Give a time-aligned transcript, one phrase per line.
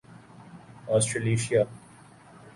[0.87, 1.61] Australasia